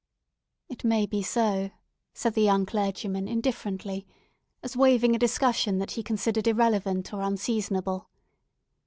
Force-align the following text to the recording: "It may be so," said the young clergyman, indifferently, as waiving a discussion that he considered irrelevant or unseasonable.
"It 0.67 0.83
may 0.83 1.05
be 1.05 1.21
so," 1.21 1.69
said 2.11 2.33
the 2.33 2.41
young 2.41 2.65
clergyman, 2.65 3.27
indifferently, 3.27 4.07
as 4.63 4.75
waiving 4.75 5.15
a 5.15 5.19
discussion 5.19 5.77
that 5.77 5.91
he 5.91 6.01
considered 6.01 6.47
irrelevant 6.47 7.13
or 7.13 7.21
unseasonable. 7.21 8.09